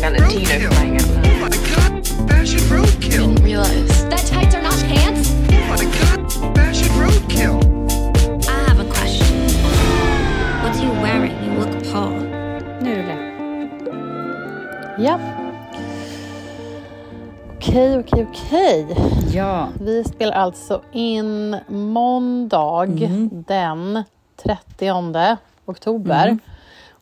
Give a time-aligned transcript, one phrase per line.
[0.00, 1.26] wearing Valentino flying out loud.
[1.26, 3.34] Oh my god, fashion roadkill.
[3.34, 4.08] Didn't realize.
[4.08, 5.30] That tights are not pants?
[5.30, 7.56] Oh my god, fashion roadkill.
[8.48, 9.48] I have a question.
[10.62, 11.32] What are you wearing?
[11.44, 12.12] You look Paul.
[12.80, 13.18] Nu är det.
[15.02, 15.20] Ja.
[17.56, 18.96] Okej, okej, okej.
[19.32, 19.68] Ja.
[19.80, 22.86] Vi spelar alltså in måndag
[23.46, 24.04] den
[24.44, 26.38] 30 oktober.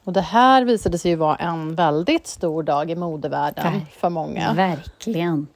[0.04, 4.08] Och det här visade sig ju vara en väldigt stor dag i modevärlden Ver- för
[4.10, 4.52] många.
[4.52, 5.46] Verkligen.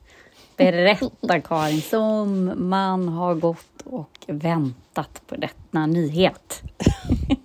[0.57, 6.63] Berätta Karin, som man har gått och väntat på denna nyhet.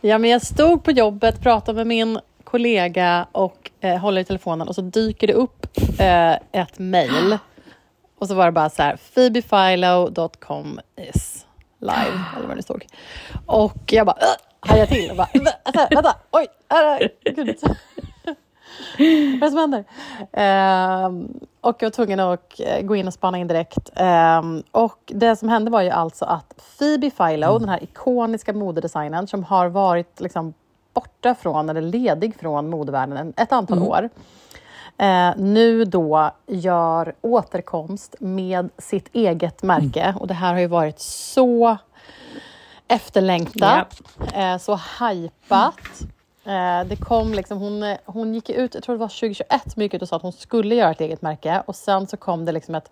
[0.00, 4.68] Ja, men jag stod på jobbet, pratade med min kollega och eh, håller i telefonen
[4.68, 5.66] och så dyker det upp
[5.98, 7.38] eh, ett mejl.
[8.18, 11.46] Och så var det bara så här, phoebefilo.com is
[11.78, 12.86] live, eller vad det stod.
[13.46, 14.18] Och jag bara,
[14.60, 17.56] hajade till och bara, vä- vänta, vänta, oj, äh, gud.
[18.98, 19.84] Vad är det som händer?
[20.32, 21.28] Ehm,
[21.60, 23.90] och jag var tvungen att eh, gå in och spana in direkt.
[23.94, 29.26] Ehm, och det som hände var ju alltså att Phoebe Philo, den här ikoniska modedesignern
[29.26, 30.54] som har varit liksom
[30.94, 34.08] borta från, eller ledig från modevärlden en- ett antal år,
[34.98, 40.14] eh, nu då gör återkomst med sitt eget märke.
[40.20, 41.76] Och det här har ju varit så
[42.88, 44.00] efterlängtat,
[44.34, 46.00] eh, så hypat.
[46.44, 49.94] Eh, det kom liksom, hon, hon gick ut, jag tror det var 2021, som gick
[49.94, 51.62] ut och sa att hon skulle göra ett eget märke.
[51.66, 52.90] Och sen så kom det liksom ett,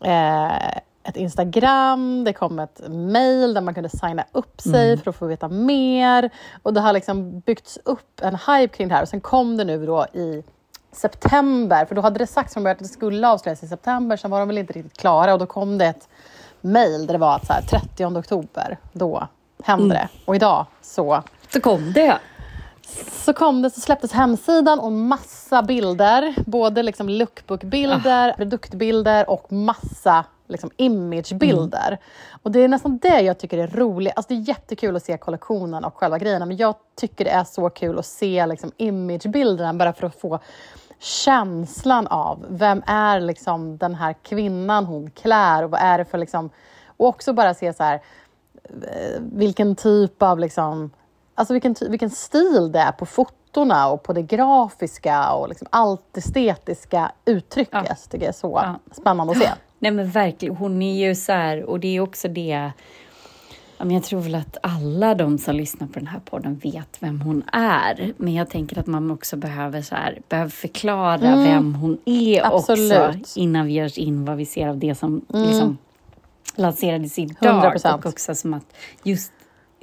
[0.00, 0.68] eh,
[1.02, 5.26] ett Instagram, det kom ett mail där man kunde signa upp sig för att få
[5.26, 6.30] veta mer.
[6.62, 9.02] Och det har liksom byggts upp en hype kring det här.
[9.02, 10.42] Och sen kom det nu då i
[10.92, 14.30] september, för då hade det sagts från början att det skulle avslöjas i september, sen
[14.30, 16.08] var de väl inte riktigt klara och då kom det ett
[16.60, 19.28] mail där det var att så här, 30 oktober, då
[19.64, 20.08] hände det.
[20.24, 21.22] Och idag så
[21.52, 22.18] Så kom det.
[23.24, 26.34] så kom det, så släpptes hemsidan och massa bilder.
[26.46, 31.98] Både liksom lookbookbilder, produktbilder och massa liksom imagebilder.
[32.42, 34.12] Och det är nästan det jag tycker är roligt.
[34.16, 37.44] Alltså det är jättekul att se kollektionen och själva grejerna, men jag tycker det är
[37.44, 40.38] så kul att se liksom imagebilderna bara för att få
[41.00, 46.18] känslan av vem är liksom den här kvinnan hon klär och vad är det för
[46.18, 46.50] liksom...
[46.86, 47.94] Och också bara se så här
[48.64, 50.90] eh, vilken typ av liksom
[51.34, 56.16] Alltså vilken, vilken stil det är på fotona och på det grafiska och liksom allt
[56.16, 57.84] estetiska uttrycket.
[57.88, 57.94] Ja.
[58.10, 58.78] tycker jag är så Ja.
[58.92, 59.50] spännande att se.
[59.78, 62.70] Nej men verkligen, hon är ju så här, och det är också det
[63.84, 67.20] men jag tror väl att alla de som lyssnar på den här podden vet vem
[67.20, 68.12] hon är.
[68.16, 72.92] Men jag tänker att man också behöver, så här, behöver förklara vem hon är Absolut.
[73.20, 75.78] också innan vi ger oss in vad vi ser av det som liksom
[76.54, 77.76] lanserades idag.
[77.76, 77.94] 100%.
[77.94, 79.32] Och också som att just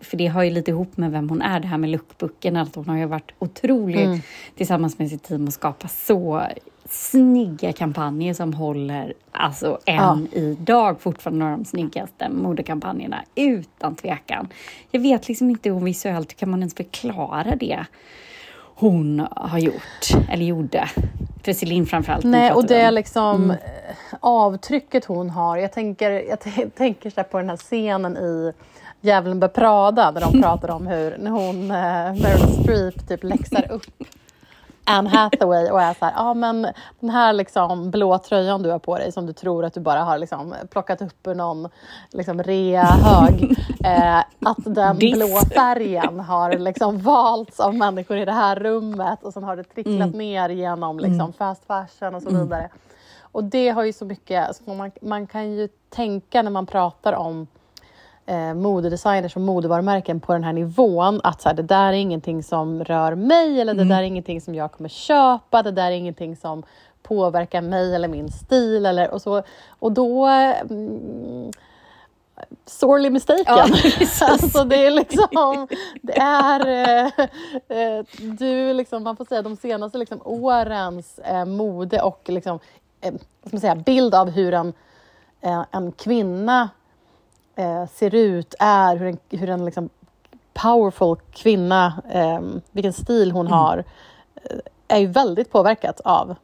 [0.02, 2.76] för det har ju lite ihop med vem hon är, det här med lookbooken, att
[2.76, 4.22] hon har ju varit otrolig
[4.56, 6.44] tillsammans med sitt team och skapat så
[6.90, 14.48] snygga kampanjer som håller, alltså än idag fortfarande några av de snyggaste modekampanjerna, utan tvekan.
[14.92, 17.86] Jag vet liksom inte hur visuellt, kan man ens förklara det
[18.80, 20.90] hon har gjort, eller gjorde?
[21.44, 22.24] För Celine framförallt.
[22.24, 22.94] Nej, och det är om.
[22.94, 23.58] liksom eh,
[24.20, 25.58] avtrycket hon har.
[25.58, 26.40] Jag tänker, jag
[26.76, 28.54] tänker så på den här scenen i
[29.02, 33.72] Djävulen bär Prada där de pratar om hur när hon, eh, Meryl Streep typ läxar
[33.72, 33.86] upp
[34.90, 36.68] Anne Hathaway och är så här, ja ah, men
[37.00, 40.04] den här liksom blå tröjan du har på dig som du tror att du bara
[40.04, 41.70] har liksom plockat upp ur någon
[42.12, 43.56] liksom rea-hög.
[43.84, 45.16] Eh, att den Diss.
[45.16, 49.64] blå färgen har liksom valts av människor i det här rummet och sen har det
[49.64, 52.70] tricklat ner genom liksom fast fashion och så vidare.
[53.22, 57.14] Och det har ju så mycket, alltså man, man kan ju tänka när man pratar
[57.14, 57.48] om
[58.28, 62.44] eh, modedesigners och modevarumärken på den här nivån att så här, det där är ingenting
[62.44, 65.96] som rör mig eller det där är ingenting som jag kommer köpa, det där är
[65.96, 66.64] ingenting som
[67.04, 69.44] påverkar mig eller min stil eller och så.
[69.80, 71.52] Och då mm,
[72.66, 73.46] sorely mistaken.
[73.48, 73.68] Ja,
[74.22, 75.68] alltså det är liksom,
[76.02, 77.06] det är, eh,
[77.78, 82.60] eh, du liksom, man får säga de senaste liksom, årens eh, mode och liksom,
[83.02, 84.74] eh, vad ska man säga, bild av hur en,
[85.42, 86.70] eh, en kvinna
[87.58, 89.90] eh, ser ut, är, hur en, hur en liksom
[90.54, 92.40] powerful kvinna, eh,
[92.72, 93.84] vilken stil hon har,
[94.36, 94.58] eh,
[94.88, 96.36] är ju väldigt påverkat av,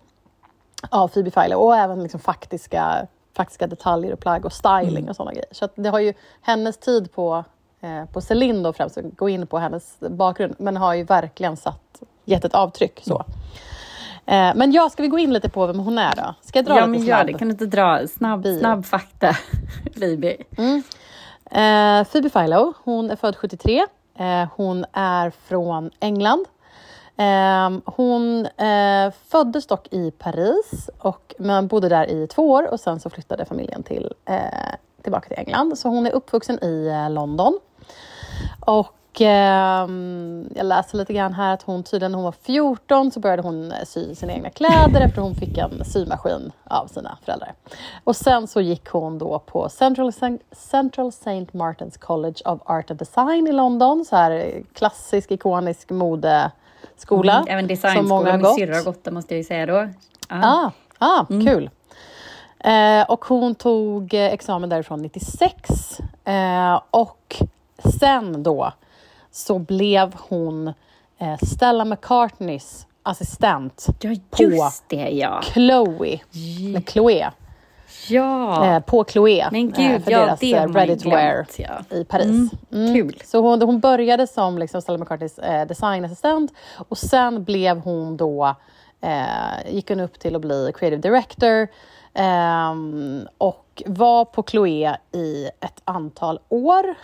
[0.89, 5.31] av Phoebe Philo och även liksom faktiska, faktiska detaljer och plagg och styling och sådana
[5.31, 5.48] grejer.
[5.51, 7.44] Så att det har ju hennes tid på,
[7.81, 11.57] eh, på Celine då främst, att gå in på hennes bakgrund, men har ju verkligen
[11.57, 13.01] satt, gett ett avtryck.
[13.06, 13.25] så.
[14.25, 16.33] Eh, men ja, ska vi gå in lite på vem hon är då?
[16.42, 17.27] Ska jag dra Ja, lite men snabb?
[17.27, 17.33] det.
[17.33, 18.59] Kan du inte dra snabb, bio?
[18.59, 19.36] snabb fakta,
[20.00, 20.36] Phoebe?
[21.53, 23.85] Eh, Phoebe Philo, hon är född 73.
[24.15, 26.45] Eh, hon är från England.
[27.17, 32.79] Eh, hon eh, föddes dock i Paris, och, men bodde där i två år och
[32.79, 35.77] sen så flyttade familjen till, eh, tillbaka till England.
[35.77, 37.59] Så hon är uppvuxen i eh, London.
[38.65, 43.19] Och ehm, jag läser lite grann här att hon tydligen när hon var 14 så
[43.19, 47.54] började hon eh, sy sina egna kläder efter hon fick en symaskin av sina föräldrar.
[48.04, 51.45] Och sen så gick hon då på Central, St- Central St.
[51.51, 54.06] Martin's College of Art and Design i London.
[54.06, 57.33] Så här eh, klassisk, ikonisk modeskola.
[57.33, 59.89] Mm, Även designskola, min syrra har gått där måste jag ju säga då.
[60.30, 60.42] Ja.
[60.42, 61.69] Ah, ah kul.
[62.59, 66.00] Eh, och hon tog eh, examen därifrån 96.
[66.25, 67.42] Eh, och
[68.00, 68.74] sen då
[69.33, 70.68] så blev hon
[71.18, 75.41] eh, Stella McCartneys assistent Ja, på det ja.
[75.44, 76.19] Chloe.
[76.74, 77.31] Med Chloe.
[78.09, 79.50] Ja, Eh, på Chloe.
[79.51, 81.45] men eh, gud, för ja deras det eh, ready to wear.
[81.57, 81.97] Ja.
[81.97, 82.51] i Paris.
[82.71, 83.21] Mm, kul.
[83.25, 86.53] Så hon, hon började som liksom Stella McCartneys eh, designassistent
[86.89, 88.56] och sen blev hon då,
[89.01, 91.68] eh, gick hon upp till att bli creative director
[92.13, 96.95] ehm, och var på Chloé i ett antal år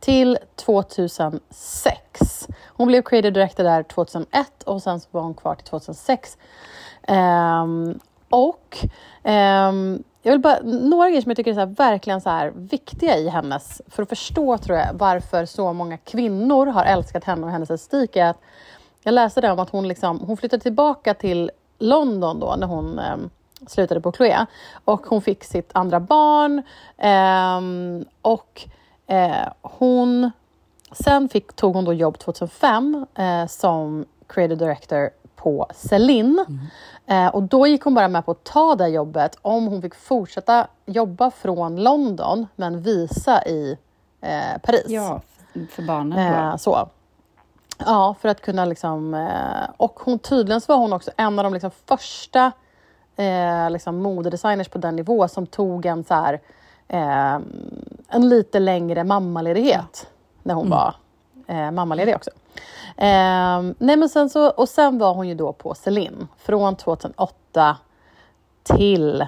[0.00, 2.48] till 2006.
[2.68, 6.38] Hon blev creative director där 2001 och sen så var hon kvar till 2006.
[7.08, 7.98] Um, ehm,
[8.30, 8.78] och
[9.22, 12.52] um, jag vill bara, några grejer som jag tycker är så här, verkligen så här
[12.56, 17.46] viktiga i hennes, för att förstå tror jag varför så många kvinnor har älskat henne
[17.46, 18.40] och hennes estetik är att
[19.02, 22.98] jag läste det om att hon, liksom, hon flyttade tillbaka till London då när hon
[22.98, 23.30] um,
[23.66, 24.46] slutade på Chloé
[24.84, 26.62] och hon fick sitt andra barn
[28.22, 28.68] och
[29.06, 30.30] eh, hon
[30.92, 36.44] Sen fick, tog hon då jobb 2005 eh, som creative director på Celine.
[37.06, 39.94] Eh, och då gick hon bara med på att ta det jobbet om hon fick
[39.94, 43.78] fortsätta jobba från London men visa i
[44.20, 44.84] eh, Paris.
[44.88, 45.20] ja,
[45.70, 46.38] för barnen då.
[46.38, 46.88] Eh, så.
[47.78, 49.14] Ja, för att kunna liksom...
[49.14, 52.52] Eh, och hon, tydligen så var hon också en av de liksom första
[53.16, 56.40] eh, liksom modedesigners på den nivå som tog en så här,
[56.88, 57.38] eh,
[58.08, 60.06] en lite längre mammaledighet
[60.42, 60.94] när hon var
[61.46, 62.30] eh, mammaledig också.
[62.96, 67.76] Eh, nej men sen så, och sen var hon ju då på Celine från 2008
[68.62, 69.26] till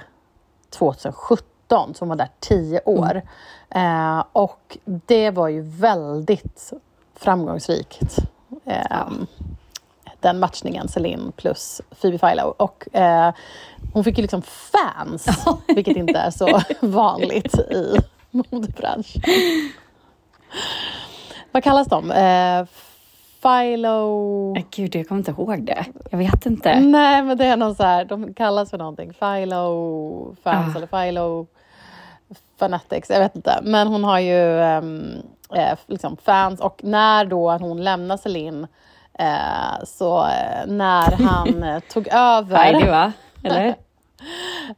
[0.71, 3.23] 2017, så hon var där tio år.
[3.71, 6.73] Eh, och det var ju väldigt
[7.15, 8.19] framgångsrikt.
[8.65, 9.09] Eh,
[10.21, 12.55] Den matchningen, Celine plus Phoebe Philo.
[12.57, 13.33] Och eh,
[13.93, 15.27] hon fick ju liksom fans,
[15.69, 17.97] vilket inte är så vanligt i
[18.31, 19.23] modebranschen.
[21.53, 22.11] Vad kallas de?
[22.11, 22.67] Eh,
[23.43, 24.57] Philo...
[24.57, 25.85] Eh, Gud, jag kommer inte ihåg det.
[26.11, 26.81] Jag vet inte.
[26.81, 29.13] Nej, men det är någon så här, de kallas för någonting.
[29.13, 30.77] Philo fans Ah.
[30.77, 31.47] eller Philo
[32.59, 33.59] fanatics, jag vet inte.
[33.63, 35.13] Men hon har ju ehm,
[35.55, 38.67] eh, liksom fans och när då hon lämnar Celine
[39.19, 42.57] eh, så eh, när han eh, tog över...
[42.57, 43.13] Heidi va?
[43.43, 43.75] Eller?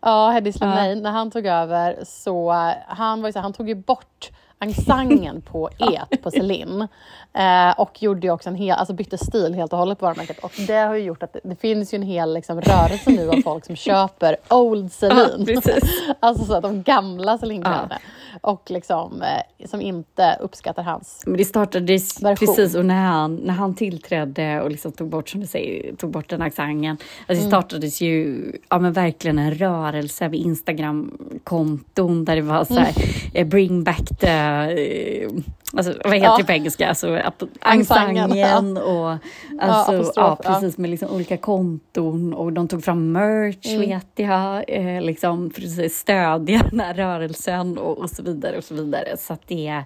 [0.00, 2.52] Ja, Heddy Slimane, när han tog över så
[2.86, 4.30] han var ju så, han tog ju bort
[4.60, 6.88] ensemble på et på Celine
[7.32, 10.38] eh, och gjorde ju också en hel, alltså bytte stil helt och hållet på varumärket.
[10.38, 13.28] Och det har ju gjort att det, det finns ju en hel liksom, rörelse nu
[13.28, 15.60] av folk som köper old Celine.
[15.64, 15.72] Ja,
[16.20, 17.98] alltså så att de gamla Celine-kläderna.
[18.40, 22.46] Och liksom eh, som inte uppskattar hans Men det startades Version.
[22.46, 26.10] precis och när han, när han tillträdde och liksom tog bort, som du säger, tog
[26.10, 26.60] bort den accenten.
[26.90, 32.74] Alltså det startades ju ja, men verkligen en rörelse med Instagram-konton där det var så
[32.74, 32.92] här,
[33.34, 35.30] eh, bring back the, eh,
[35.76, 36.36] alltså vad heter Ja.
[36.38, 36.88] det på engelska?
[36.88, 37.20] Alltså
[37.60, 39.16] ensemble och
[39.60, 40.52] alltså, ja, ja.
[40.52, 43.80] precis med liksom olika konton och de tog fram merch Mm.
[43.80, 48.64] vet jag, eh, liksom för att stödja den här rörelsen och, och så vidare och
[48.64, 49.16] så vidare.
[49.18, 49.84] Så att det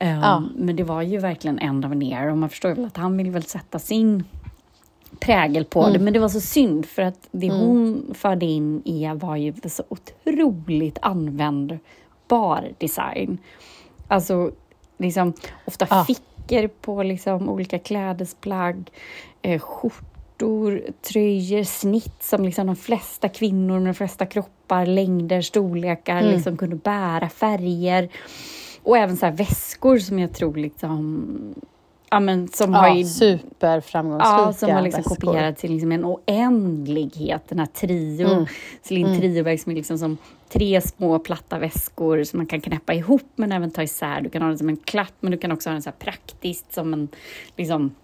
[0.00, 0.42] Ehm, Ja.
[0.56, 3.16] Men det var ju verkligen end of era och man förstår ju väl att han
[3.16, 4.24] vill väl sätta sin
[5.20, 5.92] prägel på Mm.
[5.92, 5.98] det.
[5.98, 9.82] Men det var så synd för att det hon förde in i var ju så
[9.88, 10.98] otroligt
[12.34, 13.38] användbar design.
[14.08, 14.50] Alltså
[14.98, 15.32] liksom
[15.64, 16.04] ofta Ja.
[16.04, 18.90] fickor på liksom olika klädesplagg,
[19.42, 26.20] eh, skjortor, tröjor, snitt som liksom de flesta kvinnor med de flesta kroppar, längder, storlekar
[26.20, 26.32] Mm.
[26.34, 28.08] liksom kunde bära, färger.
[28.82, 31.54] Och även så väskor som jag tror liksom,
[32.14, 36.04] ja men som har ja, ju superframgångsrika Ja, som har liksom kopierat till liksom en
[36.04, 37.42] oändlighet.
[37.48, 38.46] Den här trio, Mm.
[38.82, 40.16] Celine Trioväg som är liksom som
[40.48, 44.20] tre små platta väskor som man kan knäppa ihop men även ta isär.
[44.20, 45.96] Du kan ha den som en klapp men du kan också ha den så här
[45.98, 47.08] praktiskt som en
[47.56, 47.94] liksom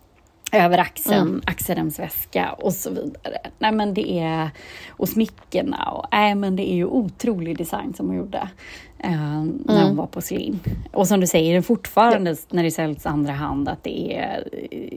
[0.53, 3.39] över axeln, axelremsväska och så vidare.
[3.59, 4.51] Nej men det är,
[4.91, 8.49] och smyckena och nej men det är ju otrolig design som hon gjorde
[8.99, 10.61] eh, när hon var på Celine.
[10.93, 14.49] Och som du säger, det fortfarande när det säljs andra hand att det är,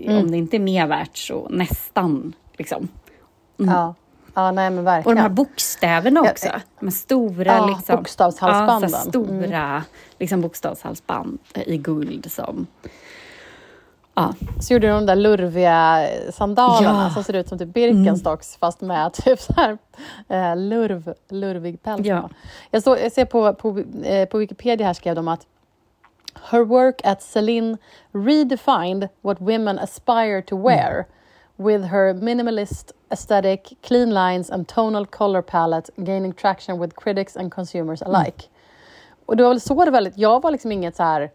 [0.05, 2.87] eh, om det inte är mer värt så nästan liksom.
[3.57, 3.95] Ja.
[4.33, 5.35] ja, nej men Och de här verkligen.
[5.35, 6.47] bokstäverna Ja, också.
[6.47, 8.89] eh, De här stora ja, liksom, bokstavshalsbanden.
[8.91, 9.83] Ja, så stora
[10.19, 12.67] liksom, bokstavshalsband i guld som...
[14.15, 17.13] Ja, Så gjorde de de där lurviga sandalerna Ja.
[17.13, 19.77] som ser ut som typ Birkenstocks fast med typ så här,
[20.29, 22.05] eh, lurv, lurvig päls.
[22.05, 22.29] Ja.
[22.71, 25.47] Jag, såg, jag ser på, på, eh, på Wikipedia här skrev de att
[26.51, 27.77] Her work at Celine
[28.11, 31.05] redefined what women aspire to wear
[31.55, 37.53] with her minimalist aesthetic, clean lines and tonal color palette gaining traction with critics and
[37.53, 38.43] consumers alike.
[39.25, 41.31] Och det var väl så det väldigt, jag var liksom inget så här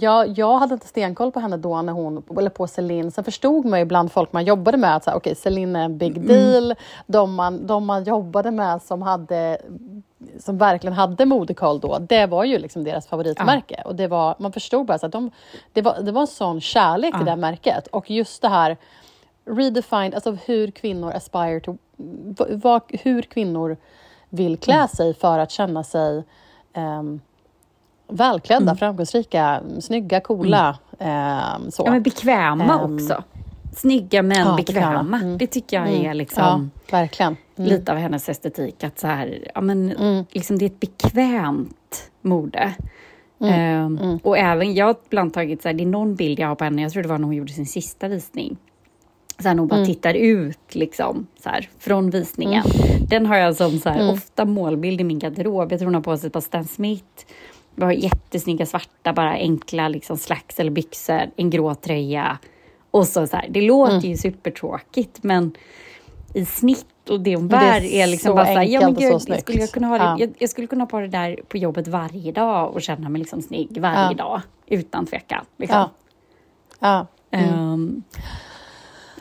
[0.00, 3.10] jag, jag hade inte stenkoll på henne då, när hon, eller på Celine.
[3.10, 5.84] Sen förstod man ju bland folk man jobbade med att så här, okay, Celine är
[5.84, 6.74] en big deal.
[7.06, 9.58] De, man, de man jobbade med som, hade,
[10.38, 13.82] som verkligen hade modekoll då, det var ju liksom deras favoritmärke.
[13.84, 15.30] Och det var, man förstod bara så att de,
[15.72, 17.86] det, var, det var en sån kärlek till det märket.
[17.86, 18.76] Och just det här
[19.46, 21.76] redefined, alltså hur kvinnor aspire to,
[22.38, 23.76] v- vad, hur kvinnor
[24.28, 26.24] vill klä sig för att känna sig
[26.72, 27.20] ehm,
[28.08, 30.78] välklädda, framgångsrika, snygga, coola.
[30.98, 31.82] ehm, så.
[31.86, 33.22] ja men bekväma Ehm, också.
[33.76, 35.16] Snygga men ja, bekväma.
[35.16, 35.38] Mm.
[35.38, 36.70] Det tycker jag är liksom...
[36.86, 37.36] ja, verkligen.
[37.58, 37.70] Mm.
[37.70, 38.84] lite av hennes estetik.
[38.84, 39.94] Att så här, ja, men,
[40.30, 42.74] liksom det är ett bekvämt mode.
[43.40, 43.54] Mm.
[44.00, 46.54] Ehm, Och även, jag har ibland tagit, så här, det är någon bild jag har
[46.54, 48.56] på henne, jag tror det var när hon gjorde sin sista visning.
[49.38, 52.64] Så här, hon bara tittar ut liksom, så här, från visningen.
[53.08, 55.72] Den har jag som så här, ofta målbild i min garderob.
[55.72, 57.04] Jag tror hon har på sig ett par Stan Smith.
[57.74, 62.38] Vi har jättesnygga svarta, bara enkla liksom, slacks eller byxor, en grå tröja.
[62.90, 65.52] Och så, så här, det låter ju supertråkigt men
[66.34, 68.62] i snitt och det hon Men det är bär är liksom så bara så här,
[68.64, 70.16] ja men gud, skulle jag, kunna ha det, Ja.
[70.18, 73.18] jag, jag skulle kunna ha på det där på jobbet varje dag och känna mig
[73.18, 74.14] liksom snygg varje Ja.
[74.14, 74.40] dag.
[74.66, 75.44] Utan tvekan.
[75.56, 75.76] Liksom.
[76.80, 77.06] Ja.
[77.30, 77.38] Ja.
[77.38, 78.02] Ehm,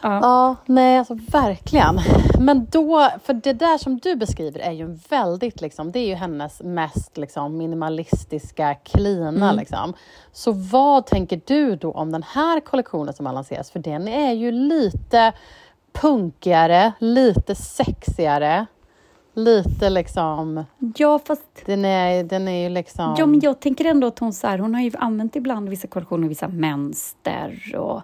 [0.03, 0.19] ja.
[0.22, 2.00] Ja, nej alltså verkligen.
[2.39, 6.15] Men då, för det där som du beskriver är ju väldigt, liksom, det är ju
[6.15, 9.51] hennes mest liksom, minimalistiska, cleana.
[9.51, 9.93] Liksom.
[10.31, 13.72] Så vad tänker du då om den här kollektionen som har lanserats?
[13.72, 15.33] För den är ju lite
[15.93, 18.65] punkigare, lite sexigare,
[19.33, 20.65] lite liksom,
[20.98, 23.15] ja, fast den är, den är ju liksom...
[23.17, 25.88] ja, men jag tänker ändå att hon, så här, hon har ju använt ibland vissa
[25.88, 28.01] kollektioner, vissa mönster och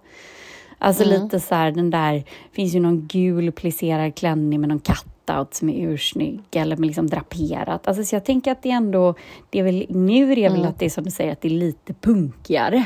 [0.81, 1.23] Alltså Mm.
[1.23, 5.69] lite så här, den där, finns ju någon gul plisserad klänning med någon cutout som
[5.69, 7.87] är ursnygg eller med liksom draperat.
[7.87, 9.15] Alltså så jag tänker att det ändå,
[9.49, 10.59] det är väl, nu är det Mm.
[10.61, 12.83] väl att det är som du säger, att det är lite punkigare.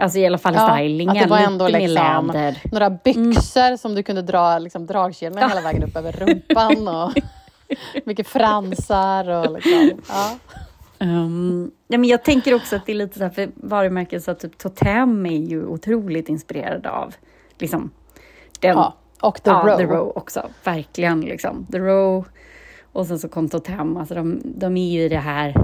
[0.00, 2.58] Alltså i alla fall Ja, stylingen, att det var lite ändå mer liksom läder.
[2.72, 7.12] några byxor som du kunde dra liksom, dragkedjorna hela vägen upp över rumpan och
[8.04, 10.38] mycket fransar och liksom, ja.
[11.00, 14.34] Um, ja, men jag tänker också att det är lite så här, för varumärken så
[14.34, 17.14] typ Totem är ju otroligt inspirerad av
[17.58, 17.90] liksom
[18.60, 18.96] den, ja.
[19.20, 19.76] Och The ja, Row.
[19.76, 21.66] The Row också, verkligen liksom.
[21.72, 22.24] The Row
[22.92, 25.54] och sen så kom Totem, alltså de, de är ju i det här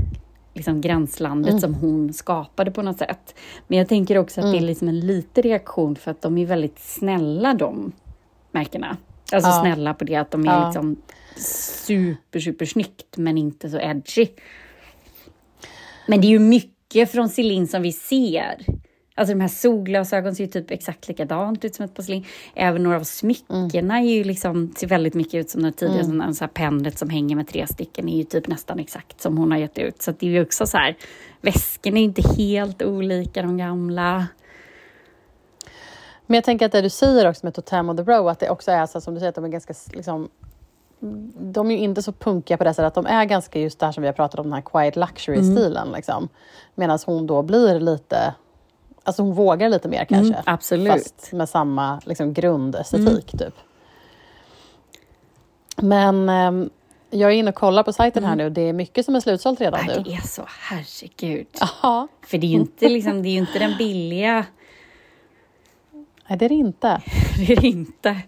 [0.55, 1.61] liksom gränslandet Mm.
[1.61, 3.35] som hon skapade på något sätt.
[3.69, 4.63] Men jag tänker också att det Mm.
[4.65, 7.93] är liksom en liten reaktion för att de är väldigt snälla de
[8.51, 8.97] märkena.
[9.33, 9.61] Alltså Ja.
[9.61, 10.67] snälla på det att de är Ja.
[10.67, 10.97] liksom
[11.37, 14.27] super, super snyggt men inte så edgy.
[16.07, 18.67] Men det är ju mycket från Celine som vi ser.
[19.15, 22.25] Alltså de här solglasögonen ser ju typ exakt likadant ut som ett porslin.
[22.55, 26.21] Även några av smyckena är ju liksom, ser väldigt mycket ut som några tidigare, mm.
[26.21, 29.39] en sån här pendlet som hänger med tre stycken är ju typ nästan exakt som
[29.39, 30.03] hon har gett ut.
[30.03, 30.97] Så det är ju också så här,
[31.41, 34.27] väskorna är inte helt olika de gamla.
[36.27, 38.51] Men jag tänker att det du säger också med Totem och The Row, att det
[38.51, 40.29] också är så som du säger, att de är ganska liksom,
[41.39, 43.87] de är ju inte så punkiga på det sättet att de är ganska just det
[43.87, 45.93] här som vi har pratat om, den här quiet luxury-stilen.
[45.93, 46.29] Liksom.
[46.75, 48.35] Medan hon då blir lite,
[49.05, 50.35] alltså hon vågar lite mer kanske.
[50.35, 50.93] Mm, absolut.
[50.93, 53.55] Fast med samma liksom, grundestetik typ.
[55.77, 56.71] Men ehm,
[57.11, 59.21] jag är inne och kollar på sajten här nu och det är mycket som är
[59.21, 60.03] slutsålt redan Nej, nu.
[60.03, 61.47] det är så, herregud.
[61.83, 64.47] Ja, För det är ju inte, liksom, det är inte den billiga,
[66.29, 67.03] nej det är det inte.
[67.37, 68.21] det är det inte.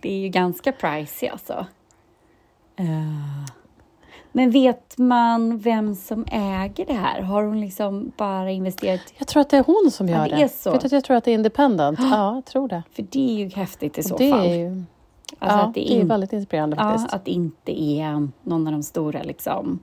[0.00, 1.66] Det är ju ganska pricey alltså.
[2.80, 3.50] Eh,
[4.32, 7.20] Men vet man vem som äger det här?
[7.22, 9.00] Har hon liksom bara investerat?
[9.18, 10.42] Jag tror att det är hon som Ja, gör det det.
[10.42, 10.72] är så.
[10.72, 11.98] Vet att jag tror att det är independent.
[12.10, 12.82] Ja, jag tror det.
[12.92, 14.40] För det är ju häftigt i så det fall.
[14.46, 14.84] är ju
[15.38, 17.14] Alltså ja, att det det är väldigt inspirerande Ja, faktiskt.
[17.14, 19.78] att det inte är någon av de stora liksom,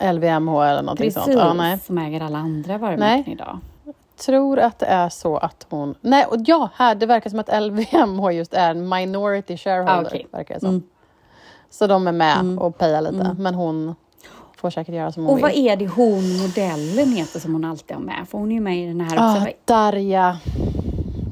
[0.00, 1.36] LVMH eller någonting precis, sånt.
[1.36, 1.78] Ja, nej.
[1.78, 3.58] som äger alla andra varumärken idag.
[4.16, 5.94] tror att det är så att hon...
[6.00, 9.94] Nej, och ja, här, det verkar som att LVMH just är en minority shareholder.
[10.04, 10.26] Ah, okej.
[10.32, 10.68] verkar det som.
[10.68, 10.82] Mm.
[11.70, 13.94] Så de är med och pejar lite, men hon
[14.56, 15.66] får säkert göra som hon Och vad vill.
[15.68, 18.26] är det hon modellen heter som hon alltid har med?
[18.28, 19.48] För hon är ju med i den här också.
[19.50, 20.38] Ah, Darja...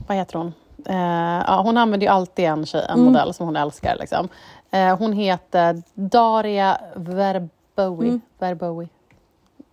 [0.09, 0.53] Vad heter hon?
[0.85, 3.97] Eh, ja, hon använder ju alltid en, tjej, en modell som hon älskar.
[4.01, 4.29] Liksom.
[4.71, 8.21] Eh, hon heter Daria Verbowi.
[8.39, 8.89] Verbowi.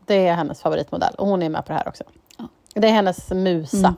[0.05, 2.03] Det är hennes favoritmodell och hon är med på det här också.
[2.73, 3.95] Det är hennes musa.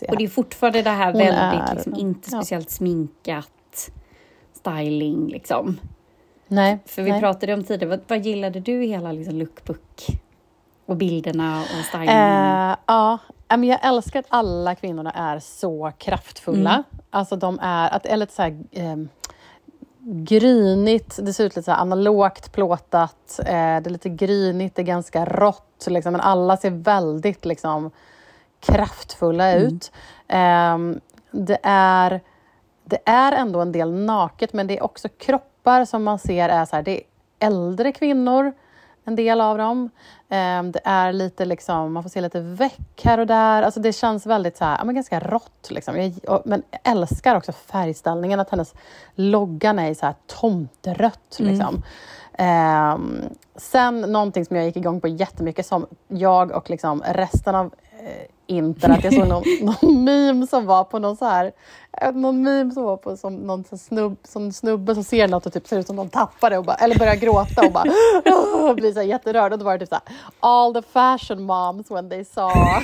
[0.00, 2.38] jag Och det är fortfarande det här Hon väldigt, är- liksom, inte ja.
[2.38, 3.90] speciellt sminkat,
[4.52, 5.78] styling liksom.
[6.48, 7.20] Nej, För vi nej.
[7.20, 10.06] pratade om tidigare, vad, vad gillade du i hela liksom, lookbook?
[10.86, 12.70] Och bilderna och stylingen?
[12.70, 16.70] Eh, ja, men jag älskar att alla kvinnorna är så kraftfulla.
[16.70, 16.84] Mm.
[17.10, 18.96] Alltså de är, att lite så här, eh,
[20.08, 24.86] grynigt, det ser ut lite så analogt plåtat, eh, det är lite grynigt, det är
[24.86, 27.90] ganska rått, liksom, men alla ser väldigt liksom,
[28.60, 29.92] kraftfulla ut.
[30.28, 30.78] Eh,
[31.30, 32.20] det, är,
[32.84, 35.08] det är ändå en del naket, men det är också
[35.66, 37.02] kroppar som man ser är så här, det är
[37.38, 38.52] äldre kvinnor,
[39.04, 39.90] en del av dem.
[40.28, 43.62] Ehm, det är lite liksom, man får se lite väck här och där.
[43.62, 45.70] Alltså det känns väldigt så här, men ganska rått.
[45.70, 46.12] Liksom.
[46.22, 48.74] Jag, men jag älskar också färgställningen, att hennes
[49.14, 51.36] loggan är så här tomterött.
[51.38, 51.82] Liksom.
[52.38, 53.22] Ehm,
[53.56, 57.66] sen någonting som jag gick igång på jättemycket, som jag och liksom resten av
[58.00, 61.52] eh, internet, jag såg någon, någon meme som var på någon så här,
[62.02, 65.46] eh, någon meme som var på som någon så snubb, som snubbe som ser något
[65.46, 67.84] och typ ser ut som någon tappar det och bara, eller börjar gråta och bara
[68.24, 71.42] "Åh", blir så här jätterörd och då var det typ så här, all the fashion
[71.42, 72.80] moms when they saw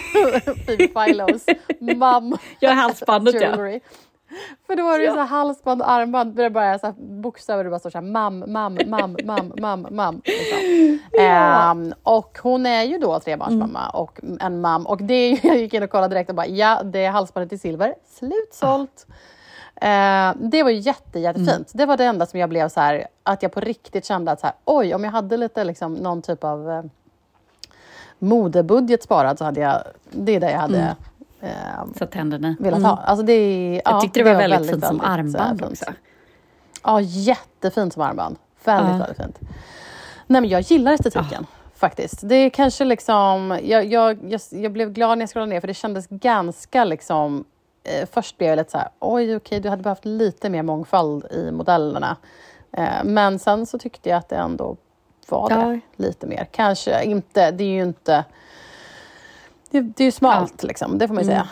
[0.66, 1.44] Phoebe Philos
[1.80, 3.56] mum Ja, halsbandet, ja.
[4.66, 7.64] För då var det ju så halsband och armband, där det bara är så bokstäver,
[7.64, 10.22] det bara står så här mam, mam, mam, mam, mam, mam.
[10.24, 10.98] Liksom.
[11.20, 14.86] Ehm, och hon är ju då trebarnsmamma och en mam.
[14.86, 17.58] Och det jag gick in och kollade direkt och bara, ja, det är halsbandet i
[17.58, 19.06] silver, slutsålt.
[19.76, 21.70] Eh, det var jätte, jättefint.
[21.74, 24.40] Det var det enda som jag blev så här, att jag på riktigt kände att
[24.40, 26.82] så här, oj, om jag hade lite liksom, någon typ av eh,
[28.18, 30.96] modebudget sparad så hade jag, det är det jag hade
[31.42, 31.50] eh,
[31.98, 32.96] Så tänderna velat ha.
[32.96, 35.84] Alltså det, är- Jag ja, tyckte det var väldigt, fint som väldigt, armband också.
[36.84, 38.36] Ja, jättefint som armband.
[38.64, 38.98] Väldigt, Ja.
[38.98, 39.38] väldigt fint.
[40.26, 41.46] Nej, men jag gillar estetiken.
[41.74, 42.20] Faktiskt.
[42.28, 43.58] Det är kanske liksom...
[43.62, 47.44] Jag, jag, jag, jag blev glad när jag scrollade ner för det kändes ganska liksom...
[47.84, 51.24] Eh, först blev jag lite så här, oj okej, du hade behövt lite mer mångfald
[51.32, 52.16] i modellerna.
[52.72, 54.76] Eh, men sen så tyckte jag att det ändå
[55.28, 55.78] var det Ja.
[55.96, 56.48] lite mer.
[56.52, 58.24] Kanske inte, det är ju inte...
[59.72, 61.44] Det, det är ju smalt liksom, det får man ju Mm.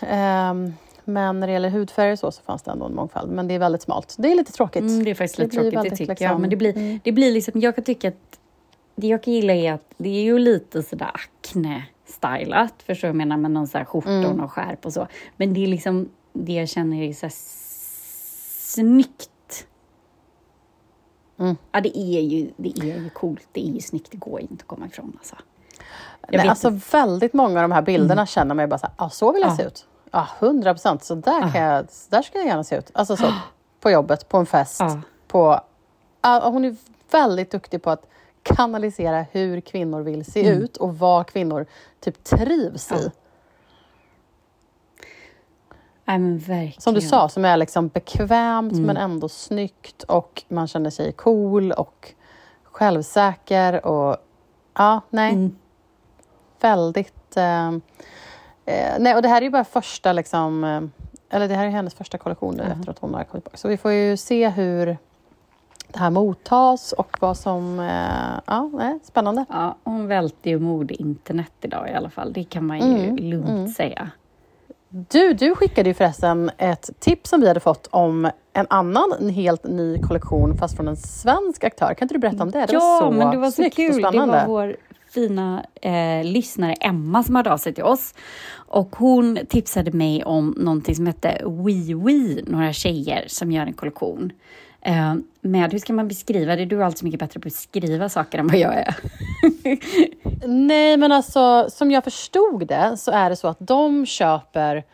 [0.00, 0.10] säga.
[0.12, 3.32] Ehm, men när det gäller hudfärg och så, så fanns det ändå en mångfald.
[3.32, 4.14] Men det är väldigt smalt.
[4.18, 4.82] Det är lite tråkigt.
[4.82, 6.40] Mm, det är faktiskt lite tråkigt, det tycker liksom- jag.
[6.40, 8.38] Men det blir, det blir liksom, jag kan tycka att
[8.96, 12.74] det jag kan gilla är att det är ju lite sådär Acne-stylat.
[12.86, 13.36] Förstår du vad jag menar?
[13.36, 14.40] Med någon så här skjorton Mm.
[14.40, 15.06] och skärp och så.
[15.36, 17.34] Men det är liksom det jag känner är så här
[18.58, 19.66] snyggt.
[21.38, 21.56] Mm.
[21.72, 23.48] Ja, det är, ju, det är ju coolt.
[23.52, 24.10] Det är ju snyggt.
[24.10, 25.12] Det går ju inte att komma ifrån.
[25.18, 25.36] Alltså.
[26.30, 28.94] Jag Nej, alltså väldigt många av de här bilderna känner man ju bara så här,
[28.98, 29.56] ah, så vill jag Ja.
[29.56, 29.86] se ut.
[30.10, 31.04] Ja, hundra procent.
[31.04, 32.90] Så där, kan jag, så där ska jag gärna se ut.
[32.94, 33.26] Alltså så,
[33.80, 34.80] på jobbet, på en fest.
[35.28, 35.60] På,
[36.42, 36.76] hon är
[37.10, 38.06] väldigt duktig på att
[38.42, 40.62] kanalisera hur kvinnor vill se Mm.
[40.62, 41.66] ut och vad kvinnor
[42.00, 43.10] typ trivs i.
[46.06, 46.80] Nej, men verkligen.
[46.80, 48.84] Som du sa, som är liksom bekvämt Mm.
[48.84, 52.12] men ändå snyggt och man känner sig cool och
[52.64, 54.16] självsäker och
[54.74, 55.32] ja, nej.
[55.34, 55.56] Mm.
[56.60, 57.36] Väldigt...
[57.36, 57.68] Eh,
[58.64, 60.64] eh, nej, och det här är ju bara första liksom...
[60.64, 60.82] Eh,
[61.30, 63.56] eller det här är hennes första kollektion nu efter att hon har kommit tillbaka.
[63.56, 64.96] Så vi får ju se hur
[65.88, 67.80] det här mottas och vad som...
[67.80, 69.44] Eh, ja, nej, spännande.
[69.48, 72.32] Ja, hon välte ju mode-internet idag i alla fall.
[72.32, 74.10] Det kan man ju Mm, lugnt säga.
[74.88, 79.28] Du, du skickade ju förresten ett tips som vi hade fått om en annan en
[79.28, 81.94] helt ny kollektion fast från en svensk aktör.
[81.94, 82.66] Kan inte du berätta om det?
[82.66, 84.02] Det ja, var så men det var så kul.
[84.02, 84.76] Det var vår
[85.14, 88.14] fina eh, lyssnare Emma som hörde av sig till oss.
[88.54, 94.32] Och hon tipsade mig om någonting som hette Wee, några tjejer som gör en kollektion.
[94.80, 96.64] Eh, med, hur ska man beskriva det?
[96.64, 98.96] Du är alltid mycket bättre på att beskriva saker än vad jag är.
[100.46, 104.84] Nej, men alltså som jag förstod det så är det så att de köper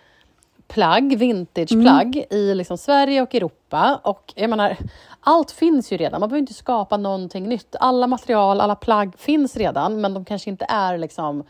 [0.68, 4.00] plagg, vintageplagg i liksom Sverige och Europa.
[4.04, 4.76] Och jag menar,
[5.20, 6.20] allt finns ju redan.
[6.20, 7.76] Man behöver inte skapa någonting nytt.
[7.80, 11.44] Alla material, alla plagg finns redan, men de kanske inte är liksom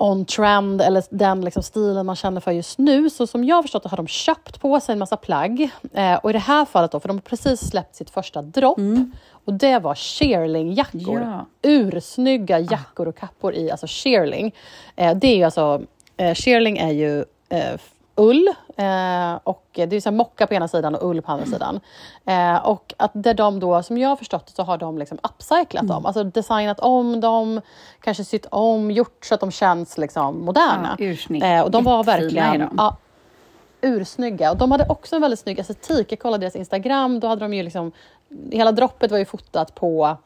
[0.00, 3.10] on trend eller den liksom stilen man känner för just nu.
[3.10, 5.70] Så som jag har förstått det har de köpt på sig en massa plagg.
[5.92, 8.78] Eh, och i det här fallet då, för de har precis släppt sitt första dropp.
[9.44, 11.20] Och det var shearling-jackor.
[11.20, 11.46] Ja.
[11.62, 14.54] Ursnygga jackor och kappor i alltså shearling.
[14.96, 15.82] Eh, det är ju alltså,
[16.16, 17.80] eh, shearling är ju eh,
[18.20, 21.80] ull eh, och det är så mocka på ena sidan och ull på andra sidan.
[22.26, 25.18] Eh, och att där de då, som jag har förstått det, så har de liksom
[25.22, 26.06] upcyclat dem.
[26.06, 27.60] Alltså designat om dem,
[28.00, 30.96] kanske sytt om, gjort så att de känns liksom moderna.
[30.98, 31.46] Ja.
[31.46, 32.96] Eh, och de var verkligen ja,
[33.80, 34.50] ursnygga.
[34.50, 36.12] Och de hade också en väldigt snygg estetik.
[36.12, 37.92] Jag kollade deras Instagram, då hade de ju liksom,
[38.50, 40.16] hela droppet var ju fotat på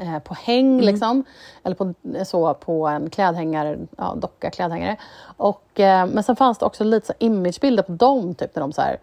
[0.00, 0.84] eh, på häng, Mm.
[0.86, 1.24] liksom.
[1.64, 4.96] Eller på, så, på en klädhängare, ja, docka klädhängare.
[5.36, 8.72] Och, eh, men sen fanns det också lite så imagebilder på dem, typ när de
[8.72, 8.98] så här,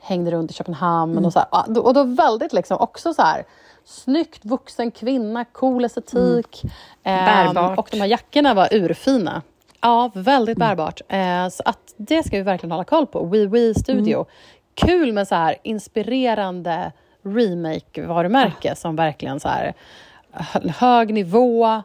[0.00, 1.12] hängde runt i Köpenhamn.
[1.12, 1.24] Mm.
[1.24, 3.44] Och, så här, och då väldigt liksom också så här,
[3.84, 6.64] snyggt vuxen kvinna, cool estetik.
[7.02, 7.18] Mm.
[7.18, 7.78] Eh, Bärbart.
[7.78, 9.42] och de här jackorna var urfina.
[9.80, 10.68] Ja, väldigt Mm.
[10.68, 11.00] bärbart.
[11.08, 13.24] Eh, så att det ska vi verkligen hålla koll på.
[13.26, 14.16] Wee Wee Studio.
[14.16, 14.26] Mm.
[14.74, 19.74] Kul med så här inspirerande remake-varumärke som verkligen så här
[20.78, 21.82] hög nivå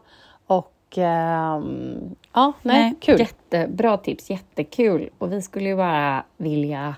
[0.48, 3.20] och ehm, ja, nej, kul.
[3.20, 5.10] Jättebra tips, jättekul.
[5.18, 6.96] Och vi skulle ju bara vilja...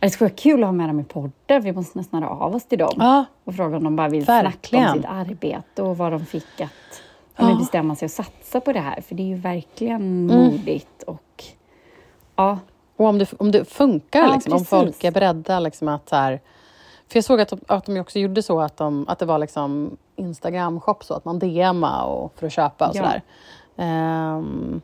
[0.00, 1.62] Det skulle vara kul att ha med dem i podden.
[1.62, 4.24] Vi måste nästan höra av oss till dem Ja, och fråga om de bara vill
[4.24, 4.84] Verkligen.
[4.84, 7.02] snacka om sitt arbete och vad de fick att
[7.36, 7.56] ja.
[7.60, 9.00] bestämma sig och satsa på det här.
[9.00, 10.26] För det är ju verkligen Mm.
[10.26, 11.44] modigt och
[12.36, 12.58] ja,
[12.96, 16.16] och om det, om det funkar, Ja, liksom, om folk är beredda liksom, att så
[16.16, 16.40] här,
[17.10, 19.38] för jag såg att de, att de också gjorde så att, de, att det var
[19.38, 23.02] liksom Instagram-shop så att man DMa och för att köpa och Ja.
[23.02, 23.22] sådär.
[23.76, 24.80] Ehm,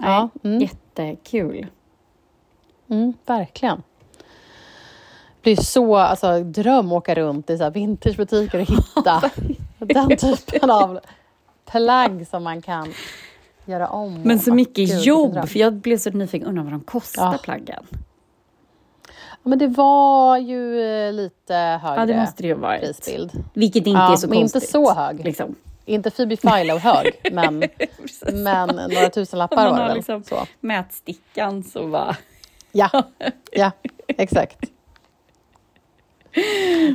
[0.00, 0.60] nej, ja, mm.
[0.60, 1.66] jättekul.
[2.90, 3.82] Mm, verkligen.
[5.34, 9.22] Det blir så alltså, dröm åka runt i så här vintagebutiker och hitta
[9.78, 11.00] den typen av
[11.70, 12.92] plagg som man kan
[13.64, 14.22] göra om.
[14.22, 17.38] Men så mycket jobb, för jag blev så nyfiken, undrar vad de kostar Ja.
[17.42, 17.86] plaggen?
[19.32, 22.80] Ja, men det var ju eh, lite högre Ja, det måste det ju varit.
[22.80, 23.44] prisbild.
[23.54, 24.70] Vilket inte Ja, är så men inte konstigt.
[24.72, 25.24] så hög.
[25.24, 25.54] Liksom.
[25.84, 27.62] Inte Phoebe Philo hög, men,
[28.32, 29.96] men några tusenlappar var det väl.
[29.96, 30.36] liksom Så.
[30.60, 32.16] mätstickan så bara...
[32.72, 32.90] Ja,
[33.52, 33.70] ja,
[34.08, 34.56] exakt.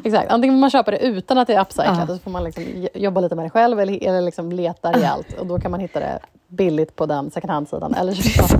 [0.05, 0.31] Exakt.
[0.31, 2.07] Antingen man köper det utan att det är upcyclat Ja.
[2.07, 5.45] så får man liksom jobba lite med det själv eller, eller liksom leta rejält och
[5.47, 7.93] då kan man hitta det billigt på den second hand-sidan.
[7.93, 8.57] Eller så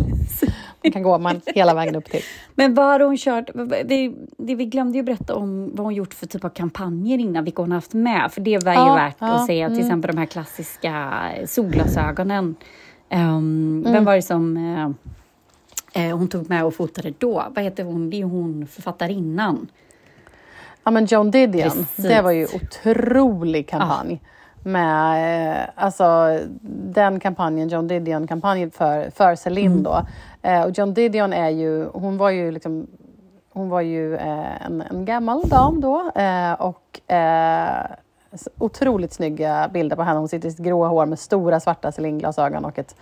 [0.92, 2.22] kan gå man hela vägen upp till.
[2.56, 3.50] Men vad har hon kört?
[3.86, 7.44] Det, det, vi glömde ju berätta om vad hon gjort för typ av kampanjer innan,
[7.44, 8.32] vilka hon har haft med.
[8.32, 9.88] För det var ju Ja, värt ja, att säga, till mm.
[9.88, 11.14] exempel de här klassiska
[11.46, 12.56] solglasögonen.
[13.14, 13.94] Um, Mm.
[13.94, 14.90] Vem var det som eh,
[16.04, 17.44] eh, hon tog med och fotade då?
[17.56, 18.10] Vad heter hon?
[18.10, 19.68] Det är hon författarinnan.
[20.84, 22.06] Ja, men Joan Didion, Precis.
[22.06, 24.22] det var ju otrolig kampanj.
[24.64, 26.40] Med, eh, alltså,
[26.94, 30.08] den kampanjen, Joan Didion-kampanjen för, för Celine då.
[30.48, 32.88] Eh, och John Didion är ju, hon var ju liksom
[33.50, 37.86] hon var ju eh, en, en gammal dam då eh, och eh,
[38.58, 40.20] otroligt snygga bilder på henne.
[40.20, 42.96] Hon sitter i sitt gråa hår med stora svarta Celine-glasögon och ett,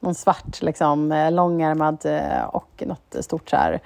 [0.00, 3.80] någon svart liksom, eh, långärmad eh, och något stort så här,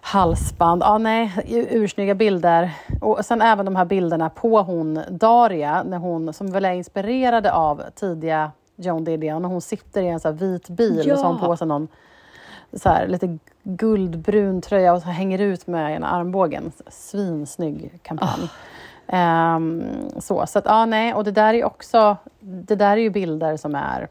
[0.00, 0.82] halsband.
[0.82, 1.32] Ja, nej,
[1.70, 2.70] ursnygga bilder.
[3.00, 7.52] Och sen även de här bilderna på hon Daria, när hon, som väl är inspirerade
[7.52, 9.42] av tidiga Joan Didion.
[9.42, 11.46] När hon sitter i en så vit bil och så har hon Ja.
[11.46, 11.88] på sig någon
[12.72, 16.72] så här, lite guldbrun tröja och så hänger ut med ena armbågen.
[16.88, 18.50] Svinsnygg kampanj.
[19.06, 19.82] Ehm,
[20.20, 23.56] så så att, ja, nej, och det där är också, det där är ju bilder
[23.56, 24.08] som är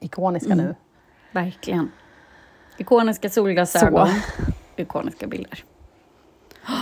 [0.00, 0.74] ikoniska nu.
[1.32, 1.90] Verkligen.
[2.78, 4.08] Ikoniska solglasögon.
[4.76, 5.64] Ikoniska bilder.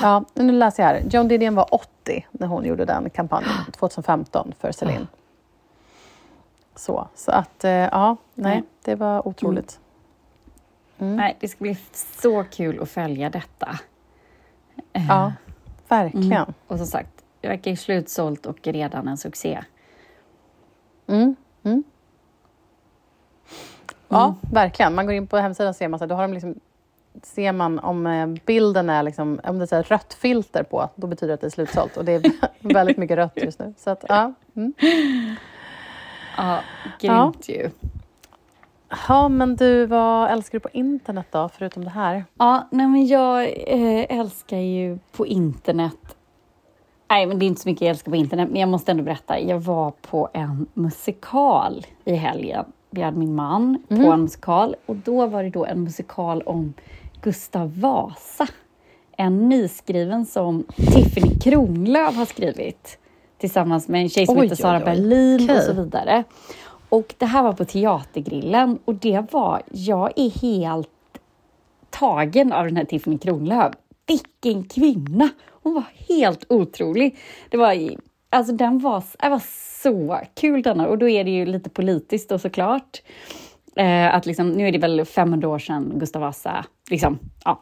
[0.03, 1.03] Ja, nu läser jag här.
[1.11, 5.07] Joan Didion var 80 när hon gjorde den kampanjen 2015 för Celine.
[6.77, 9.81] Så, så att eh, ja, nej, det var otroligt.
[10.99, 11.17] Mm.
[11.17, 13.79] Nej, det ska bli så kul att följa detta.
[14.93, 15.33] Eh, Ja,
[15.89, 16.33] verkligen.
[16.33, 16.55] mm.
[16.67, 19.65] Och som sagt, det verkar ju slutsålt och redan en succé.
[21.07, 21.37] Mm.
[21.63, 21.85] Mm.
[24.09, 24.95] Ja, verkligen.
[24.95, 26.55] Man går in på hemsidan och ser man, så här, då har de liksom,
[27.23, 31.29] ser man om eh, bilden är liksom, om det är rött filter på, då betyder
[31.29, 31.97] det att det är slutsålt.
[31.97, 32.33] Och det är
[32.75, 33.75] väldigt mycket rött just nu.
[33.79, 34.33] Så att, ja.
[36.39, 36.51] Mm.
[36.51, 36.61] Ja,
[37.01, 37.71] grymt ju.
[39.09, 42.25] ja, men du, vad älskar du på internet då, förutom det här?
[42.39, 46.17] Ja, nej men jag eh, älskar ju på internet.
[47.11, 49.03] Nej, men det är inte så mycket jag älskar på internet, men jag måste ändå
[49.03, 49.41] berätta.
[49.41, 52.65] Jag var på en musikal i helgen.
[52.91, 56.75] Bjöd min man på en musikal och då var det då en musikal om
[57.23, 58.47] Gustav Vasa.
[59.17, 62.99] En nyskriven som Tiffany Kronlöf har skrivit
[63.39, 64.85] tillsammans med en tjej som Oj, heter Sara oj, oj.
[64.85, 65.67] Berlin och Okej.
[65.67, 66.25] så vidare.
[66.89, 70.89] Och det här var på Teatergrillen och det var, jag är helt
[71.91, 73.73] tagen av den här Tiffany Kronlöf.
[74.07, 75.29] Vilken kvinna!
[75.63, 77.19] Hon var helt otrolig.
[77.51, 77.77] Det var,
[78.31, 79.43] alltså den var, det var
[79.83, 83.03] så kul denna och då är det ju lite politiskt då såklart.
[83.77, 87.61] Eh, att liksom, nu är det väl 500 år sedan Gustav Vasa liksom, ja,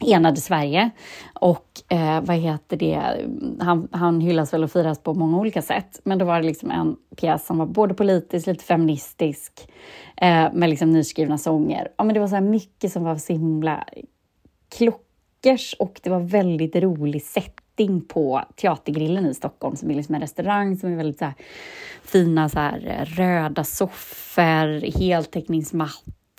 [0.00, 0.90] enade Sverige.
[1.34, 3.26] Och eh, vad heter det,
[3.60, 6.00] han, han hyllas väl och firas på många olika sätt.
[6.04, 9.68] Men då var det liksom en pjäs som var både politisk, lite feministisk,
[10.16, 11.88] eh, med liksom nyskrivna sånger.
[11.96, 13.84] Ja, men det var så här mycket som var så himla
[14.76, 20.20] klockers och det var väldigt rolig setting på Teatergrillen i Stockholm som är liksom en
[20.20, 21.34] restaurang som är väldigt så här,
[22.02, 24.84] fina så här, eh, röda soffor,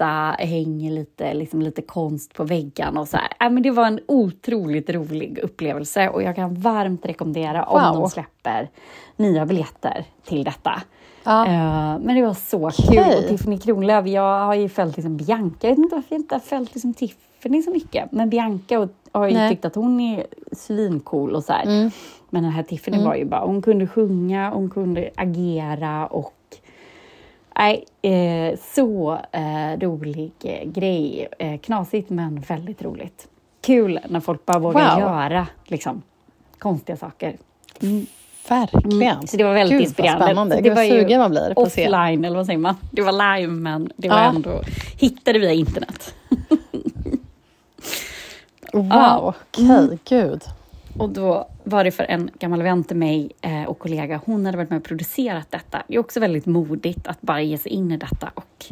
[0.01, 3.27] heltäckningsmatta, hänger lite, liksom lite konst på väggarna och så här.
[3.39, 8.01] Ja, men det var en otroligt rolig upplevelse och jag kan varmt rekommendera om Wow.
[8.01, 8.69] de släpper
[9.15, 10.81] nya biljetter till detta.
[11.23, 11.45] Ja.
[11.45, 13.17] Eh, men det var så kul.
[13.17, 15.57] Och Tiffany Kronlöf, jag har ju följt liksom Bianca.
[15.67, 18.12] Jag vet inte varför jag inte har följt liksom Tiffany så mycket.
[18.12, 19.49] Men Bianca och, har ju Nej.
[19.49, 21.63] tyckt att hon är svincool och så här.
[21.65, 21.91] Mm.
[22.29, 26.33] Men den här Tiffany var ju bara, hon kunde sjunga, hon kunde agera och
[27.58, 31.28] Nej, eh, så eh, rolig eh, grej.
[31.39, 33.28] Eh, knasigt men väldigt roligt.
[33.62, 35.00] Kul när folk bara vågar Wow.
[35.00, 36.02] göra liksom,
[36.60, 37.38] konstiga saker.
[38.50, 39.02] Verkligen.
[39.02, 39.28] Mm.
[39.28, 40.26] Så det var väldigt Gud, vad inspirerande.
[40.26, 40.62] Spännande.
[40.62, 42.76] Gud, vad ju sugen man blir offline, eller vad säger man?
[42.91, 44.24] Det var live, men det var Ja.
[44.30, 44.62] ändå
[45.00, 46.13] hittade via internet.
[48.74, 49.34] Wow, Ja.
[49.52, 49.98] okej, Mm.
[50.10, 50.41] gud.
[50.99, 54.57] Och då var det för en gammal vän till mig eh, och kollega, hon hade
[54.57, 55.83] varit med och producerat detta.
[55.88, 58.65] Det är också väldigt modigt att bara ge sig in i detta och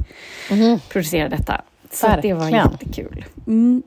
[0.89, 1.61] producera detta.
[1.91, 3.25] Så det var jättekul.
[3.47, 3.83] Mm.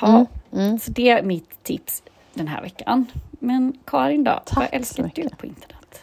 [0.00, 0.78] Ja, Mm, mm.
[0.78, 2.02] Så det är mitt tips
[2.34, 3.06] den här veckan.
[3.30, 6.00] Men Karin då, Tack vad älskar du på internet?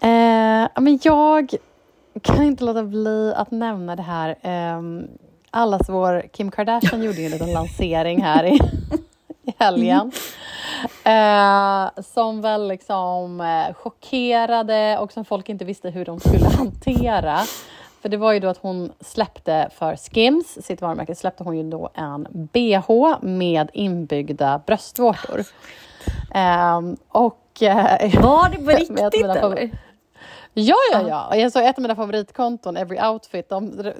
[0.00, 1.54] Eh, men jag
[2.22, 4.36] kan inte låta bli att nämna det här.
[4.42, 5.08] ehm,
[5.50, 8.54] allas vår Kim Kardashian gjorde ju en liten lansering här i,
[9.42, 10.12] i helgen.
[11.04, 17.38] Eh, som väl liksom eh, chockerade och som folk inte visste hur de skulle hantera.
[18.02, 21.70] För det var ju då att hon släppte för Skims, sitt varumärke, släppte hon ju
[21.70, 25.44] då en bh med inbyggda bröstvårtor.
[26.34, 27.62] Ehm, och...
[27.62, 29.70] eh, Var det på riktigt eller?
[30.54, 31.26] Ja, ja, ja.
[31.28, 33.92] Och Jag såg ett av mina favoritkonton, Every Outfit, de,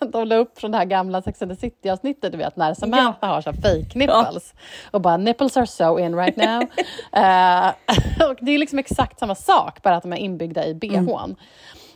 [0.12, 3.26] de la upp från det här gamla Sex and the City-avsnittet, du vet, när Samantha
[3.26, 4.54] har så fake nipples.
[4.90, 6.62] Och bara, nipples are so in right now.
[7.12, 7.68] Eh,
[8.30, 11.36] och det är liksom exakt samma sak, bara att de är inbyggda i bhn.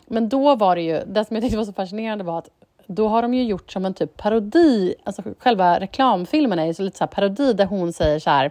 [0.06, 2.48] Men då var det ju, det som jag tyckte var så fascinerande var att
[2.86, 6.82] då har de ju gjort som en typ parodi, alltså själva reklamfilmen är ju så
[6.82, 8.50] lite så parodi där hon säger så här,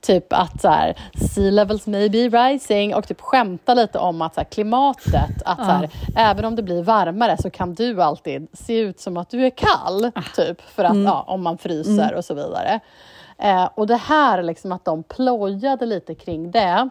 [0.00, 0.98] typ att så här,
[1.34, 5.58] sea levels may be rising och typ skämta lite om att så här, klimatet, att
[5.58, 9.30] så här, även om det blir varmare så kan du alltid se ut som att
[9.30, 12.80] du är kall, typ, för att ja, om man fryser och så vidare.
[13.38, 16.88] Eh, och det här liksom att de plojade lite kring det,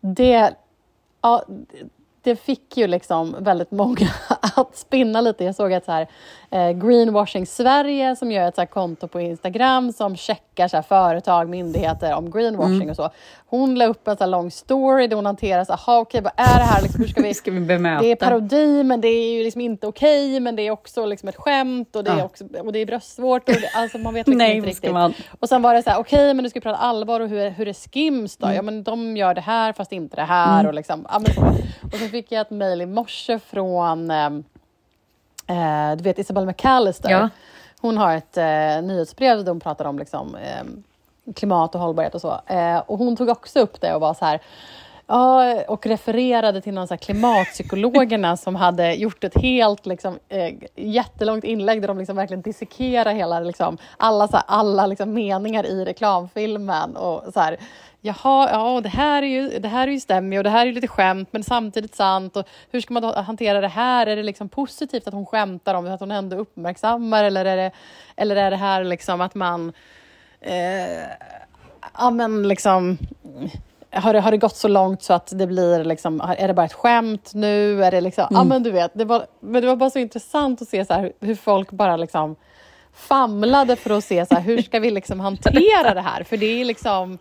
[0.00, 0.54] det,
[1.22, 1.44] ja,
[2.22, 4.08] det fick ju liksom väldigt många
[4.56, 5.44] att spinna lite.
[5.44, 6.06] Jag såg att så här,
[6.50, 12.14] eh, Greenwashing Sverige som gör ett så konto på Instagram som checkar så företag, myndigheter
[12.14, 13.10] om greenwashing och så.
[13.46, 16.32] Hon la upp en så lång story där hon hanterar så här, "Ha, okej vad
[16.36, 16.82] är det här?
[16.82, 18.02] Liksom, hur ska vi, Ska vi bemöta?
[18.02, 21.28] det är parodi men det är ju liksom inte okej men det är också liksom
[21.28, 23.54] ett skämt och det är, också, och det är bröstvårtor.
[23.54, 24.92] och det- Alltså man vet liksom Nej, inte riktigt.
[24.92, 27.50] man- Och sen var det så här, okej men du ska prata allvar och hur,
[27.50, 28.52] hur är Skims då?
[28.52, 31.40] Ja men de gör det här fast inte det här och liksom, ja, men, så.
[31.92, 34.44] Och så fick jag ett mejl i morse från ehm,
[35.46, 37.10] eh, du vet Isabel McAllister.
[37.10, 37.28] Ja.
[37.80, 40.64] Hon har ett eh, nyhetsbrev där hon pratar om liksom, eh,
[41.34, 42.40] klimat och hållbarhet och så.
[42.46, 44.40] Eh, och hon tog också upp det och var så här
[45.12, 51.44] Ja, och refererade till någon så klimatpsykologerna som hade gjort ett helt liksom, eh, jättelångt
[51.44, 55.84] inlägg där de liksom verkligen dissekerar hela, liksom, alla, så här, alla liksom, meningar i
[55.84, 56.96] reklamfilmen.
[56.96, 57.56] Och så här,
[58.02, 60.72] Jaha, ja, det här är ju, det här är ju stämmer och det här är
[60.72, 62.36] lite skämt men samtidigt sant.
[62.36, 64.06] Och hur ska man hantera det här?
[64.06, 67.56] Är det liksom positivt att hon skämtar om det, att hon ändå uppmärksammar eller är
[67.56, 67.70] det,
[68.16, 69.72] eller är det här liksom att man
[70.40, 71.02] eh,
[71.98, 72.98] ja men liksom
[73.92, 76.66] har det, har det gått så långt så att det blir liksom, är det bara
[76.66, 77.84] ett skämt nu?
[77.84, 80.62] Är det liksom, ja men du vet, det var, men det var bara så intressant
[80.62, 82.36] att se så här, hur, hur folk bara liksom
[82.94, 86.22] famlade för att se så här, hur ska vi liksom hantera det här?
[86.22, 87.18] För det är liksom,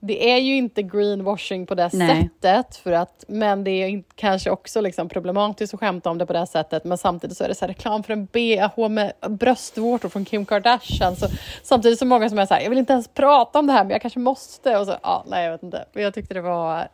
[0.00, 2.22] det är ju inte greenwashing på det Nej.
[2.22, 6.32] sättet, för att, men det är kanske också liksom problematiskt att skämta om det på
[6.32, 10.08] det sättet, men samtidigt så är det så här reklam för en bh med bröstvårtor
[10.08, 11.16] från Kim Kardashian.
[11.16, 11.26] Så,
[11.62, 13.84] samtidigt så många som är så här, jag vill inte ens prata om det här,
[13.84, 14.78] men jag kanske måste.
[14.78, 15.84] Och så, ja, nej, jag vet inte.
[15.92, 16.88] Men jag tyckte det var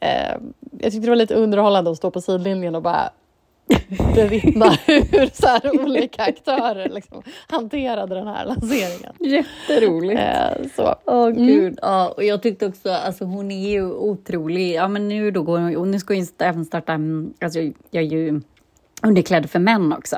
[0.00, 0.36] eh,
[0.80, 3.10] jag tyckte det var lite underhållande att stå på sidlinjen och bara
[4.14, 9.12] bevittna hur så här olika aktörer liksom hanterade den här lanseringen.
[9.18, 10.20] Jätteroligt.
[10.20, 10.94] Eh, så.
[11.04, 11.78] Åh gud.
[11.82, 14.74] Ja, och jag tyckte också, alltså hon är ju otrolig.
[14.74, 18.08] Ja men nu då går hon, nu ska hon även starta, mm, alltså jag är
[18.08, 18.40] ju
[19.02, 20.16] underkläder för män också.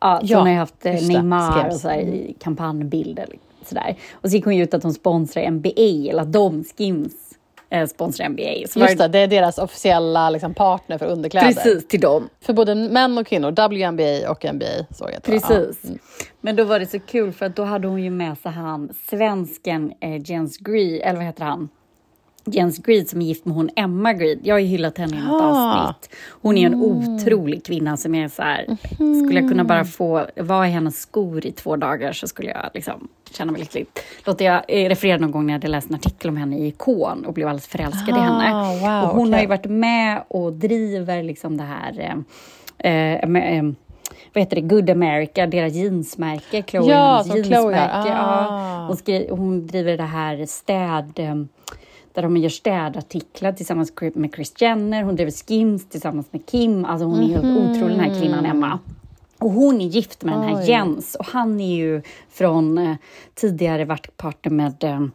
[0.00, 3.28] Ja, så Ja, hon har ju haft eh, Neymar och så här, i kampanjbilder.
[3.64, 3.96] Sådär.
[4.12, 7.27] Och så gick hon ju ut att hon sponsrar NBA, eller att de, Skims,
[7.70, 8.68] eh, sponsrar NBA.
[8.68, 11.46] Så Just det, det är deras officiella liksom, partner för underkläder.
[11.46, 12.28] Precis, till dem.
[12.40, 15.22] För både män och kvinnor, WNBA och NBA såg jag.
[15.22, 15.78] Precis.
[15.82, 15.88] Ja.
[15.88, 15.98] Mm.
[16.40, 18.90] Men då var det så kul för att då hade hon ju med sig han,
[19.10, 21.68] svensken eh, Jens Greed, eller vad heter han?
[22.54, 24.38] Jens Greed som är gift med hon Emma Greed.
[24.42, 25.88] Jag har ju hyllat henne i något Ah.
[25.88, 26.10] avsnitt.
[26.42, 28.76] Hon är en otrolig kvinna som är så här,
[29.24, 32.70] skulle jag kunna bara få vara i hennes skor i två dagar så skulle jag
[32.74, 33.86] liksom känna mig lycklig.
[34.26, 36.66] Låt jag eh, referera någon gång när jag hade läst en artikel om henne i
[36.68, 38.78] Ikon och blev alldeles förälskad i Ah, henne.
[38.80, 39.40] wow, och hon har okej.
[39.40, 42.00] ju varit med och driver liksom det här
[42.78, 43.72] eh, eh, med, eh,
[44.34, 47.72] vad heter det, Good America, deras jeansmärke, Chloe Ja, som Chloe har.
[47.72, 47.94] jeansmärke.
[47.94, 48.06] Ah.
[48.08, 48.84] Ja.
[48.86, 51.34] Hon, skri- hon driver det här städ, eh,
[52.18, 55.02] där de gör städartiklar tillsammans med Kris Jenner.
[55.02, 56.84] Hon driver Skims tillsammans med Kim.
[56.84, 58.78] Alltså hon är helt otrolig den här kvinnan, Emma.
[59.38, 60.68] Och hon är gift med den här Oj.
[60.68, 62.96] Jens och han är ju från eh,
[63.34, 65.06] tidigare varit partner med eh,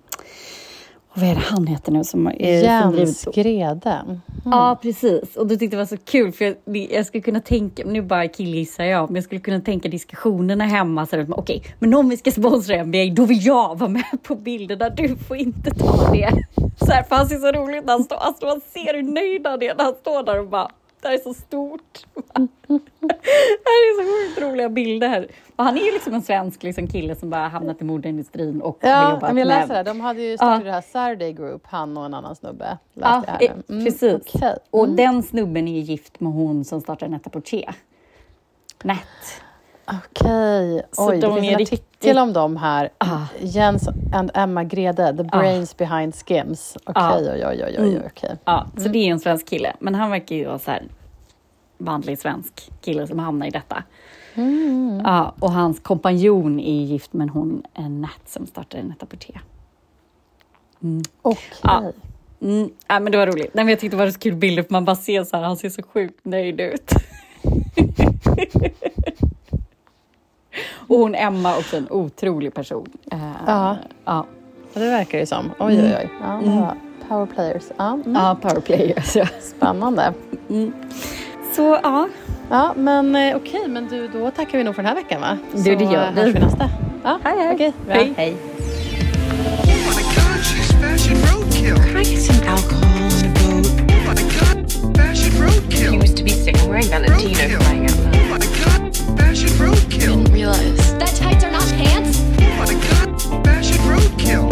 [1.15, 4.19] vad är det han heter nu som, som Jens Grede.
[4.45, 5.35] Ja, precis.
[5.35, 6.55] Och då tyckte det var så kul, för jag,
[6.91, 11.07] jag skulle kunna tänka, nu bara killgissar jag, men jag skulle kunna tänka diskussionerna hemma.
[11.29, 14.89] Okej, men om vi ska sponsra NBA, då vill jag vara med på bilderna.
[14.89, 16.31] Du får inte ta det.
[16.79, 19.47] Så här, för han ser så roligt när han står, alltså man ser hur nöjd
[19.47, 20.71] han är när han står där och bara,
[21.03, 22.05] det här är så stort.
[22.15, 25.27] Det här är så sjukt roliga bilder.
[25.55, 28.77] Och han är ju liksom en svensk liksom, kille som bara hamnat i modeindustrin och
[28.81, 29.89] har Ja, jobbat men jag läser med det.
[29.91, 30.65] De hade ju startat Ja.
[30.65, 32.77] det här Saturday Group, han och en annan snubbe.
[32.93, 33.51] Ja, här eh.
[33.69, 34.21] Mm, precis.
[34.35, 34.55] okej.
[34.69, 37.75] Och den snubben är gift med hon som startade Netta Portier.
[38.83, 38.99] Nett.
[39.85, 40.81] Okej.
[40.91, 42.89] Så Oj, det de finns en riktigt- artikel om dem här.
[42.97, 43.21] Ah.
[43.39, 46.77] Jens and Emma Grede, the brains behind Skims.
[46.85, 47.17] Okej, Ah.
[47.17, 48.35] oj, oj, oj, oj, oj, okej.
[48.45, 49.73] Ja, så det är en svensk kille.
[49.79, 50.83] Men han verkar ju vara så här
[51.77, 53.83] vanlig svensk kille som hamnar i detta.
[55.03, 59.41] Ja, och hans kompanjon är gift med hon Nett som startade Netta Portier.
[61.21, 61.39] Okej.
[61.63, 61.91] Ja.
[62.41, 63.53] Mm, ja, men det var roligt.
[63.53, 65.43] Nej, men jag tyckte det var så kul bilder för man bara ser så här,
[65.43, 66.91] han ser så sjukt nöjd ut.
[70.93, 72.87] och hon Emma också en otrolig person.
[73.11, 73.77] Eh, Ja.
[74.05, 74.25] ja.
[74.73, 75.51] Det verkar ju som.
[75.59, 76.09] Oj, oj, oj.
[76.21, 76.75] Ja, det var
[77.09, 77.63] power players.
[77.77, 78.15] Ja, mm.
[78.15, 79.15] Ja, powerplayers.
[79.15, 79.25] Ja.
[79.41, 80.13] Spännande.
[81.55, 82.07] Så ja,
[82.49, 85.37] Ja, men eh, okej, men du, då tackar vi nog för den här veckan, va?
[85.51, 86.21] Du, Så det gör vi.
[86.21, 86.69] hörs vi nästa.
[87.03, 87.53] Ja, hej hej.
[87.55, 87.73] okej.
[87.85, 87.95] bra.
[87.95, 88.13] hej.
[88.17, 88.31] hej.
[88.31, 88.37] Oh
[89.97, 91.75] my god, she's fashion roadkill.
[97.33, 98.12] Can I get
[99.59, 100.23] roadkill.
[100.23, 100.93] Didn't realize.
[100.97, 102.19] That tights are not pants?
[102.57, 104.47] What a fashion roadkill.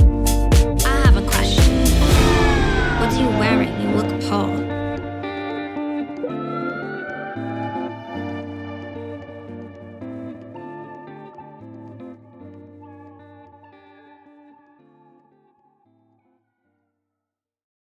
[0.86, 1.62] I have a question.
[3.20, 3.81] You wearing?